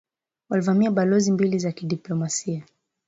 Walivamia 0.49 0.91
balozi 0.91 1.31
mbili 1.31 1.59
za 1.59 1.71
kidiplomasia 1.71 2.63